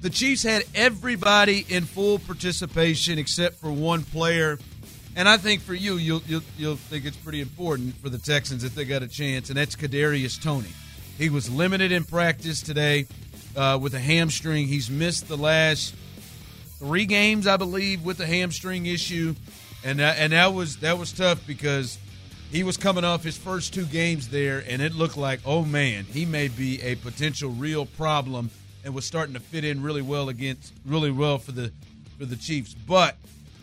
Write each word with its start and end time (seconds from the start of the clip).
The 0.00 0.10
Chiefs 0.10 0.42
had 0.42 0.64
everybody 0.74 1.64
in 1.68 1.84
full 1.84 2.18
participation 2.18 3.18
except 3.18 3.56
for 3.56 3.72
one 3.72 4.02
player 4.02 4.58
and 5.16 5.26
I 5.26 5.38
think 5.38 5.62
for 5.62 5.72
you, 5.72 5.96
you'll, 5.96 6.20
you'll, 6.26 6.42
you'll 6.58 6.76
think 6.76 7.06
it's 7.06 7.16
pretty 7.16 7.40
important 7.40 7.96
for 7.96 8.10
the 8.10 8.18
Texans 8.18 8.64
if 8.64 8.74
they 8.74 8.84
got 8.84 9.02
a 9.02 9.08
chance, 9.08 9.48
and 9.48 9.56
that's 9.56 9.74
Kadarius 9.74 10.40
Toney. 10.40 10.68
He 11.16 11.30
was 11.30 11.48
limited 11.50 11.90
in 11.90 12.04
practice 12.04 12.60
today 12.60 13.06
uh, 13.56 13.78
with 13.80 13.94
a 13.94 13.98
hamstring. 13.98 14.68
He's 14.68 14.90
missed 14.90 15.26
the 15.26 15.38
last 15.38 15.94
three 16.78 17.06
games, 17.06 17.46
I 17.46 17.56
believe, 17.56 18.04
with 18.04 18.18
the 18.18 18.26
hamstring 18.26 18.84
issue, 18.84 19.34
and 19.82 20.00
that, 20.00 20.18
and 20.18 20.34
that 20.34 20.52
was 20.52 20.76
that 20.78 20.98
was 20.98 21.12
tough 21.12 21.46
because 21.46 21.96
he 22.50 22.62
was 22.62 22.76
coming 22.76 23.02
off 23.02 23.24
his 23.24 23.38
first 23.38 23.72
two 23.72 23.86
games 23.86 24.28
there, 24.28 24.62
and 24.68 24.82
it 24.82 24.94
looked 24.94 25.16
like, 25.16 25.40
oh 25.46 25.64
man, 25.64 26.04
he 26.04 26.26
may 26.26 26.48
be 26.48 26.82
a 26.82 26.94
potential 26.96 27.48
real 27.48 27.86
problem, 27.86 28.50
and 28.86 28.94
was 28.94 29.04
starting 29.04 29.34
to 29.34 29.40
fit 29.40 29.64
in 29.64 29.82
really 29.82 30.00
well 30.00 30.28
against 30.28 30.72
really 30.86 31.10
well 31.10 31.38
for 31.38 31.50
the 31.52 31.72
for 32.18 32.24
the 32.24 32.36
Chiefs, 32.36 32.72
but 32.72 33.16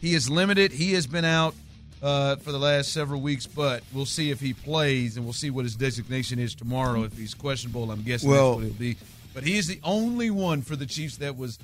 he 0.00 0.14
is 0.14 0.30
limited. 0.30 0.72
He 0.72 0.94
has 0.94 1.06
been 1.06 1.24
out 1.24 1.54
uh, 2.02 2.36
for 2.36 2.52
the 2.52 2.58
last 2.58 2.92
several 2.92 3.20
weeks, 3.20 3.46
but 3.46 3.82
we'll 3.92 4.06
see 4.06 4.30
if 4.30 4.40
he 4.40 4.54
plays, 4.54 5.16
and 5.16 5.26
we'll 5.26 5.34
see 5.34 5.50
what 5.50 5.64
his 5.64 5.74
designation 5.74 6.38
is 6.38 6.54
tomorrow. 6.54 7.02
If 7.02 7.18
he's 7.18 7.34
questionable, 7.34 7.90
I'm 7.90 8.02
guessing 8.02 8.30
well, 8.30 8.52
that's 8.52 8.56
what 8.56 8.66
it'll 8.66 8.78
be. 8.78 8.96
But 9.34 9.42
he 9.42 9.58
is 9.58 9.66
the 9.66 9.80
only 9.82 10.30
one 10.30 10.62
for 10.62 10.76
the 10.76 10.86
Chiefs 10.86 11.16
that 11.18 11.36
was 11.36 11.58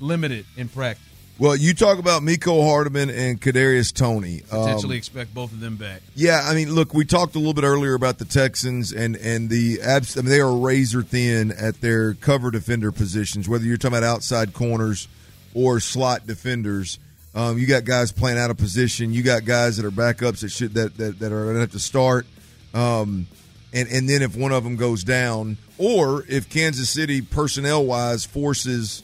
limited 0.00 0.46
in 0.56 0.68
practice. 0.68 1.06
Well, 1.36 1.56
you 1.56 1.74
talk 1.74 1.98
about 1.98 2.22
Mecole 2.22 2.64
Hardman 2.64 3.10
and 3.10 3.40
Kadarius 3.40 3.92
Toney. 3.92 4.42
Potentially 4.48 4.94
um, 4.94 4.98
expect 4.98 5.34
both 5.34 5.52
of 5.52 5.58
them 5.58 5.76
back. 5.76 6.00
Yeah, 6.14 6.40
I 6.44 6.54
mean, 6.54 6.72
look, 6.72 6.94
we 6.94 7.04
talked 7.04 7.34
a 7.34 7.38
little 7.38 7.54
bit 7.54 7.64
earlier 7.64 7.94
about 7.94 8.18
the 8.18 8.24
Texans 8.24 8.92
and 8.92 9.16
and 9.16 9.50
the 9.50 9.80
abs- 9.82 10.16
I 10.16 10.20
mean, 10.20 10.30
they 10.30 10.40
are 10.40 10.56
razor 10.56 11.02
thin 11.02 11.50
at 11.50 11.80
their 11.80 12.14
cover 12.14 12.52
defender 12.52 12.92
positions. 12.92 13.48
Whether 13.48 13.64
you're 13.64 13.76
talking 13.76 13.98
about 13.98 14.08
outside 14.08 14.54
corners 14.54 15.08
or 15.54 15.80
slot 15.80 16.24
defenders, 16.24 17.00
um, 17.34 17.58
you 17.58 17.66
got 17.66 17.84
guys 17.84 18.12
playing 18.12 18.38
out 18.38 18.50
of 18.50 18.56
position. 18.56 19.12
You 19.12 19.24
got 19.24 19.44
guys 19.44 19.76
that 19.76 19.84
are 19.84 19.90
backups 19.90 20.40
that 20.40 20.50
should 20.50 20.74
that 20.74 20.96
that, 20.98 21.18
that 21.18 21.32
are 21.32 21.42
going 21.44 21.54
to 21.54 21.60
have 21.60 21.72
to 21.72 21.80
start. 21.80 22.26
Um, 22.74 23.26
and 23.72 23.88
and 23.88 24.08
then 24.08 24.22
if 24.22 24.36
one 24.36 24.52
of 24.52 24.62
them 24.62 24.76
goes 24.76 25.02
down, 25.02 25.56
or 25.78 26.24
if 26.28 26.48
Kansas 26.48 26.90
City 26.90 27.22
personnel 27.22 27.84
wise 27.84 28.24
forces 28.24 29.02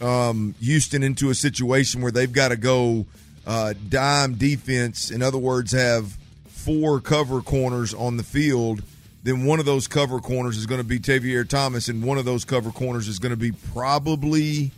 um, 0.00 0.54
Houston 0.60 1.02
into 1.02 1.30
a 1.30 1.34
situation 1.34 2.02
where 2.02 2.12
they've 2.12 2.32
got 2.32 2.48
to 2.48 2.56
go 2.56 3.06
uh, 3.46 3.74
dime 3.88 4.34
defense, 4.34 5.10
in 5.10 5.22
other 5.22 5.38
words, 5.38 5.72
have 5.72 6.16
four 6.48 7.00
cover 7.00 7.40
corners 7.40 7.94
on 7.94 8.16
the 8.16 8.22
field, 8.22 8.82
then 9.22 9.44
one 9.44 9.58
of 9.60 9.66
those 9.66 9.86
cover 9.86 10.20
corners 10.20 10.56
is 10.56 10.66
going 10.66 10.80
to 10.80 10.86
be 10.86 10.98
Tavierre 10.98 11.48
Thomas, 11.48 11.88
and 11.88 12.02
one 12.02 12.18
of 12.18 12.24
those 12.24 12.44
cover 12.44 12.70
corners 12.70 13.08
is 13.08 13.18
going 13.18 13.30
to 13.30 13.36
be 13.36 13.52
probably 13.72 14.70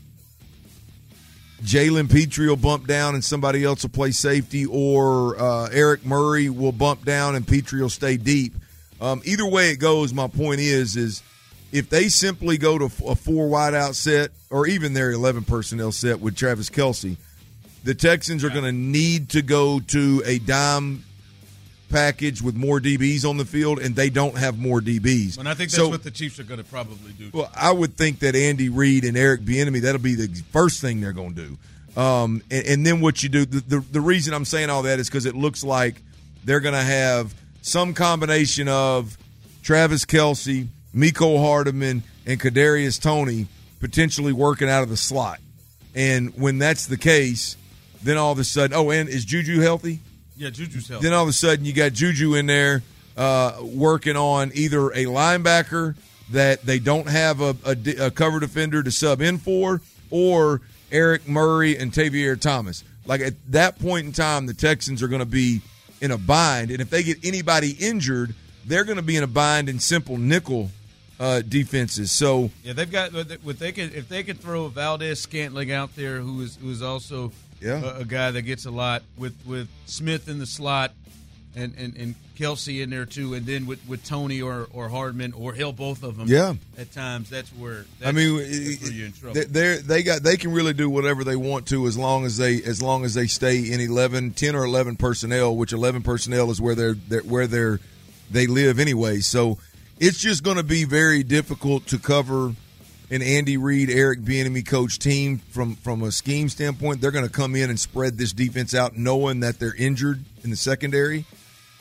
Jalen 1.62 2.10
Pitre 2.10 2.47
will 2.47 2.56
bump 2.56 2.86
down 2.86 3.14
and 3.14 3.25
somebody 3.25 3.64
else 3.64 3.82
will 3.82 3.91
play 3.91 4.12
safety, 4.12 4.64
or 4.66 5.41
uh, 5.41 5.69
Eric 5.72 6.05
Murray 6.05 6.48
will 6.48 6.72
bump 6.72 7.05
down 7.05 7.34
and 7.34 7.47
Pitre 7.47 7.81
will 7.81 7.91
stay 7.91 8.16
deep. 8.16 8.54
Um, 9.00 9.22
either 9.25 9.47
way 9.47 9.71
it 9.71 9.76
goes, 9.76 10.12
my 10.12 10.28
point 10.28 10.60
is 10.60 10.97
is 10.97 11.22
if 11.72 11.90
they 11.90 12.08
simply 12.08 12.58
go 12.58 12.78
to 12.78 12.86
a 13.06 13.14
four 13.14 13.48
wide 13.48 13.74
out 13.74 13.94
set 13.94 14.30
or 14.50 14.66
even 14.66 14.94
their 14.94 15.12
eleven 15.12 15.44
personnel 15.44 15.92
set 15.92 16.20
with 16.20 16.36
Travis 16.36 16.70
Kelce, 16.70 17.16
the 17.84 17.94
Texans 17.94 18.44
are 18.44 18.50
going 18.50 18.64
to 18.64 18.72
need 18.72 19.30
to 19.30 19.42
go 19.42 19.80
to 19.80 20.22
a 20.26 20.38
dime 20.38 21.04
package 21.88 22.42
with 22.42 22.54
more 22.54 22.80
DBs 22.80 23.28
on 23.28 23.36
the 23.36 23.44
field, 23.44 23.78
and 23.78 23.94
they 23.94 24.10
don't 24.10 24.36
have 24.36 24.58
more 24.58 24.80
DBs. 24.80 25.38
And 25.38 25.48
I 25.48 25.54
think 25.54 25.70
that's 25.70 25.76
so, 25.76 25.88
what 25.88 26.02
the 26.02 26.10
Chiefs 26.10 26.38
are 26.38 26.44
going 26.44 26.58
to 26.58 26.64
probably 26.64 27.12
do. 27.12 27.30
Well, 27.32 27.50
I 27.54 27.72
would 27.72 27.96
think 27.96 28.20
that 28.20 28.36
Andy 28.36 28.68
Reid 28.68 29.04
and 29.04 29.16
Eric 29.16 29.42
Bieniemy 29.42 29.80
that'll 29.82 30.00
be 30.00 30.14
the 30.14 30.28
first 30.52 30.80
thing 30.80 31.00
they're 31.00 31.12
going 31.12 31.34
to 31.34 31.46
do. 31.46 32.00
Um, 32.00 32.42
and, 32.50 32.66
and, 32.66 32.86
then 32.86 33.00
what 33.00 33.22
you 33.22 33.28
do, 33.28 33.44
the, 33.44 33.60
the, 33.60 33.80
the 33.80 34.00
reason 34.00 34.32
I'm 34.32 34.44
saying 34.44 34.70
all 34.70 34.82
that 34.82 35.00
is 35.00 35.08
because 35.08 35.26
it 35.26 35.34
looks 35.34 35.64
like 35.64 36.00
they're 36.44 36.60
going 36.60 36.74
to 36.74 36.82
have 36.82 37.34
some 37.62 37.92
combination 37.92 38.68
of 38.68 39.18
Travis 39.62 40.04
Kelce, 40.04 40.68
Mecole 40.94 41.41
Hardman 41.41 42.03
and 42.26 42.41
Kadarius 42.41 43.00
Toney 43.00 43.47
potentially 43.81 44.32
working 44.32 44.69
out 44.69 44.82
of 44.82 44.88
the 44.88 44.97
slot. 44.97 45.41
And 45.94 46.32
when 46.37 46.59
that's 46.59 46.87
the 46.87 46.97
case, 46.97 47.56
then 48.03 48.16
all 48.16 48.32
of 48.32 48.38
a 48.38 48.44
sudden, 48.44 48.76
oh, 48.76 48.91
and 48.91 49.09
is 49.09 49.25
Juju 49.25 49.60
healthy? 49.60 50.00
Yeah, 50.37 50.50
Juju's 50.50 50.88
healthy. 50.88 51.04
Then 51.04 51.12
all 51.12 51.22
of 51.22 51.28
a 51.28 51.32
sudden, 51.32 51.65
you 51.65 51.72
got 51.72 51.93
Juju 51.93 52.34
in 52.34 52.47
there 52.47 52.82
uh, 53.16 53.56
working 53.60 54.16
on 54.16 54.53
either 54.54 54.88
a 54.91 55.06
linebacker 55.06 55.97
that 56.31 56.62
they 56.62 56.78
don't 56.78 57.09
have 57.09 57.41
a, 57.41 57.56
a, 57.65 58.06
a, 58.06 58.10
cover 58.10 58.38
defender 58.38 58.82
to 58.82 58.91
sub 58.91 59.21
in 59.21 59.38
for, 59.38 59.81
or 60.10 60.60
Eric 60.93 61.27
Murray 61.27 61.77
and 61.77 61.93
Tavierre 61.93 62.41
Thomas. 62.41 62.84
Like 63.06 63.21
at 63.22 63.34
that 63.48 63.78
point 63.78 64.06
in 64.06 64.12
time, 64.12 64.47
the 64.47 64.54
Texans 64.54 65.03
are 65.03 65.09
going 65.09 65.21
to 65.21 65.27
be 65.27 65.62
in 66.00 66.10
a 66.10 66.19
bind, 66.19 66.71
and 66.71 66.81
if 66.81 66.91
they 66.91 67.03
get 67.03 67.25
anybody 67.25 67.72
injured, 67.72 68.34
they're 68.66 68.84
going 68.84 68.97
to 68.98 69.03
be 69.03 69.16
in 69.16 69.25
a 69.25 69.28
bind 69.28 69.69
in 69.69 69.81
simple 69.81 70.19
nickel 70.19 70.71
uh, 71.20 71.42
defenses. 71.42 72.12
So 72.12 72.50
yeah, 72.62 72.72
they've 72.72 72.90
got 72.90 73.12
what 73.12 73.58
they 73.58 73.72
can 73.72 73.92
if 73.94 74.08
they 74.08 74.22
can 74.22 74.36
throw 74.36 74.68
Valdes-Scantling 74.68 75.72
out 75.72 75.94
there, 75.96 76.20
who 76.20 76.40
is 76.42 76.56
who 76.56 76.70
is 76.70 76.82
also 76.82 77.32
yeah. 77.60 77.82
a, 77.82 78.00
a, 78.00 78.04
guy 78.04 78.30
that 78.30 78.42
gets 78.42 78.66
a 78.66 78.70
lot 78.70 79.02
with 79.16 79.34
with 79.46 79.68
Smith 79.86 80.28
in 80.28 80.38
the 80.38 80.46
slot 80.46 80.92
and, 81.56 81.74
and, 81.76 81.96
and 81.96 82.14
Kelce 82.36 82.82
in 82.82 82.90
there 82.90 83.04
too, 83.04 83.34
and 83.34 83.44
then 83.44 83.66
with, 83.66 83.80
with 83.88 84.04
Toney 84.04 84.40
or, 84.40 84.68
or 84.72 84.88
Hardman 84.88 85.32
or 85.32 85.54
hell 85.54 85.72
both 85.72 86.04
of 86.04 86.16
them. 86.16 86.28
Yeah, 86.28 86.54
at 86.76 86.92
times 86.92 87.28
that's 87.28 87.50
where 87.50 87.84
that's, 87.98 88.08
I 88.08 88.12
mean 88.12 88.34
you're 88.36 89.06
in 89.06 89.12
trouble. 89.12 89.42
They 89.48 89.78
they 89.78 90.02
got 90.02 90.22
they 90.22 90.36
can 90.36 90.52
really 90.52 90.72
do 90.72 90.88
whatever 90.88 91.24
they 91.24 91.36
want 91.36 91.66
to 91.68 91.86
as 91.86 91.98
long 91.98 92.24
as 92.24 92.36
they 92.36 92.62
as 92.62 92.80
long 92.80 93.04
as 93.04 93.14
they 93.14 93.26
stay 93.26 93.72
in 93.72 93.80
11, 93.80 94.32
10 94.32 94.54
or 94.54 94.64
eleven 94.64 94.94
personnel, 94.94 95.56
which 95.56 95.72
eleven 95.72 96.02
personnel 96.02 96.50
is 96.50 96.60
where 96.60 96.76
they're, 96.76 96.94
they're 96.94 97.22
where 97.22 97.46
they're 97.46 97.80
they 98.30 98.46
live 98.46 98.78
anyway. 98.78 99.18
So 99.18 99.58
it's 100.00 100.19
just 100.19 100.42
going 100.42 100.56
to 100.56 100.62
be 100.62 100.84
very 100.84 101.22
difficult 101.22 101.86
to 101.88 101.98
cover 101.98 102.54
an 103.10 103.22
Andy 103.22 103.56
Reid, 103.56 103.91
Eric 103.91 104.20
Bieniemy 104.20 104.66
coach 104.66 104.98
team 104.98 105.38
from 105.50 105.76
from 105.76 106.03
a 106.03 106.12
scheme 106.12 106.48
standpoint, 106.48 107.00
they're 107.00 107.10
going 107.10 107.26
to 107.26 107.31
come 107.32 107.56
in 107.56 107.70
and 107.70 107.81
spread 107.81 108.19
this 108.19 108.32
defense 108.32 108.75
out, 108.75 108.97
knowing 108.97 109.41
that 109.41 109.59
they're 109.59 109.75
injured 109.75 110.22
in 110.44 110.50
the 110.50 110.56
secondary, 110.56 111.25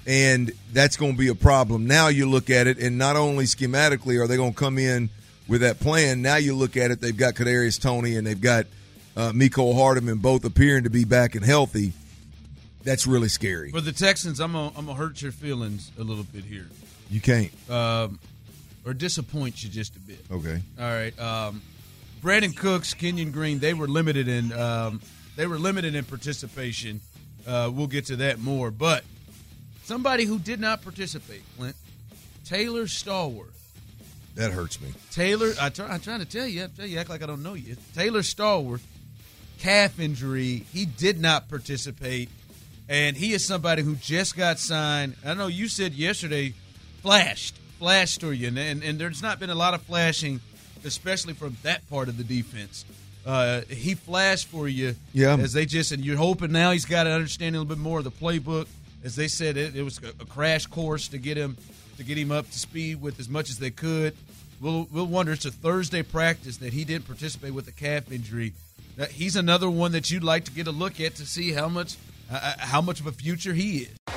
and 0.05 0.51
that's 0.71 0.95
going 0.95 1.13
to 1.13 1.17
be 1.17 1.27
a 1.27 1.35
problem. 1.35 1.85
Now 1.85 2.07
you 2.07 2.29
look 2.29 2.49
at 2.49 2.67
it, 2.67 2.77
and 2.79 2.97
not 2.97 3.17
only 3.17 3.43
schematically 3.43 4.21
are 4.21 4.27
they 4.27 4.37
going 4.37 4.53
to 4.53 4.57
come 4.57 4.77
in 4.77 5.09
with 5.47 5.61
that 5.61 5.79
plan. 5.79 6.21
Now 6.21 6.37
you 6.37 6.55
look 6.55 6.77
at 6.77 6.91
it, 6.91 7.01
they've 7.01 7.15
got 7.15 7.35
Kadarius 7.35 7.79
Toney 7.79 8.15
and 8.15 8.27
they've 8.27 8.39
got 8.39 8.65
uh, 9.15 9.31
Mecole 9.31 9.75
Hardman, 9.75 10.17
both 10.17 10.45
appearing 10.45 10.83
to 10.83 10.89
be 10.89 11.05
back 11.05 11.35
and 11.35 11.43
healthy. 11.43 11.93
That's 12.83 13.05
really 13.07 13.27
scary 13.27 13.71
for 13.71 13.81
the 13.81 13.91
Texans. 13.91 14.39
I'm 14.39 14.53
gonna, 14.53 14.71
I'm 14.77 14.85
gonna 14.85 14.97
hurt 14.97 15.21
your 15.21 15.33
feelings 15.33 15.91
a 15.99 16.03
little 16.03 16.23
bit 16.23 16.45
here. 16.45 16.67
You 17.09 17.21
can't. 17.21 17.51
Um, 17.69 18.19
or 18.85 18.93
disappoint 18.93 19.63
you 19.63 19.69
just 19.69 19.95
a 19.95 19.99
bit. 19.99 20.23
Okay. 20.31 20.61
All 20.79 20.85
right. 20.85 21.17
Um, 21.19 21.61
Brandin 22.21 22.55
Cooks, 22.55 22.93
Kenyon 22.93 23.31
Green, 23.31 23.59
they 23.59 23.73
were 23.73 23.87
limited 23.87 24.27
in 24.27 24.51
um, 24.53 25.01
they 25.35 25.45
were 25.45 25.59
limited 25.59 25.93
in 25.95 26.03
participation. 26.05 27.01
Uh, 27.45 27.71
we'll 27.73 27.87
get 27.87 28.05
to 28.05 28.17
that 28.17 28.39
more, 28.39 28.71
but 28.71 29.03
somebody 29.83 30.25
who 30.25 30.39
did 30.39 30.59
not 30.59 30.81
participate, 30.81 31.41
Clint 31.57 31.75
Taylor 32.43 32.83
Stallworth. 32.83 33.53
That 34.35 34.51
hurts 34.51 34.79
me. 34.79 34.89
Taylor, 35.11 35.53
I 35.59 35.69
try, 35.69 35.87
I'm 35.87 35.99
trying 35.99 36.19
to 36.19 36.25
tell 36.25 36.47
you. 36.47 36.63
I 36.63 36.67
tell 36.67 36.85
you, 36.85 36.99
act 36.99 37.09
like 37.09 37.23
I 37.23 37.25
don't 37.25 37.43
know 37.43 37.55
you. 37.55 37.75
Taylor 37.95 38.21
Stallworth, 38.21 38.81
calf 39.59 39.99
injury. 39.99 40.65
He 40.71 40.85
did 40.85 41.19
not 41.19 41.49
participate, 41.49 42.29
and 42.87 43.17
he 43.17 43.33
is 43.33 43.43
somebody 43.45 43.81
who 43.81 43.95
just 43.95 44.37
got 44.37 44.59
signed. 44.59 45.15
I 45.25 45.33
know 45.33 45.47
you 45.47 45.67
said 45.67 45.93
yesterday, 45.93 46.53
flashed 47.07 47.55
flash 47.79 48.17
to 48.17 48.31
you, 48.31 48.47
and, 48.49 48.57
and, 48.57 48.83
and 48.83 48.99
there's 48.99 49.21
not 49.21 49.39
been 49.39 49.49
a 49.49 49.55
lot 49.55 49.73
of 49.73 49.81
flashing, 49.83 50.41
especially 50.83 51.33
from 51.33 51.55
that 51.63 51.87
part 51.89 52.09
of 52.09 52.17
the 52.17 52.23
defense. 52.23 52.83
Uh, 53.25 53.61
he 53.69 53.93
flashed 53.93 54.47
for 54.47 54.67
you, 54.67 54.95
yeah. 55.13 55.37
As 55.37 55.53
they 55.53 55.65
just 55.65 55.91
and 55.91 56.03
you're 56.03 56.17
hoping 56.17 56.51
now 56.51 56.71
he's 56.71 56.85
got 56.85 57.03
to 57.03 57.11
understand 57.11 57.55
a 57.55 57.59
little 57.59 57.75
bit 57.75 57.81
more 57.81 57.99
of 57.99 58.03
the 58.03 58.11
playbook. 58.11 58.67
As 59.03 59.15
they 59.15 59.27
said, 59.27 59.55
it, 59.57 59.75
it 59.75 59.83
was 59.83 60.01
a, 60.01 60.09
a 60.21 60.25
crash 60.25 60.65
course 60.65 61.07
to 61.09 61.17
get 61.17 61.37
him 61.37 61.55
to 61.97 62.03
get 62.03 62.17
him 62.17 62.31
up 62.31 62.49
to 62.49 62.59
speed 62.59 63.01
with 63.01 63.19
as 63.19 63.29
much 63.29 63.49
as 63.49 63.59
they 63.59 63.69
could. 63.69 64.15
We'll 64.59 64.87
we'll 64.91 65.05
wonder. 65.05 65.33
It's 65.33 65.45
a 65.45 65.51
Thursday 65.51 66.03
practice 66.03 66.57
that 66.57 66.73
he 66.73 66.83
didn't 66.83 67.05
participate 67.05 67.53
with 67.53 67.67
a 67.67 67.73
calf 67.73 68.11
injury. 68.11 68.53
uh, 68.99 69.05
he's 69.05 69.35
another 69.35 69.69
one 69.69 69.91
that 69.93 70.09
you'd 70.09 70.23
like 70.23 70.45
to 70.45 70.51
get 70.51 70.67
a 70.67 70.71
look 70.71 70.99
at 70.99 71.15
to 71.15 71.25
see 71.25 71.51
how 71.51 71.69
much 71.69 71.95
uh, 72.31 72.35
uh 72.35 72.53
how 72.59 72.81
much 72.81 72.99
of 72.99 73.07
a 73.07 73.11
future 73.11 73.53
he 73.53 73.79
is. 73.79 74.16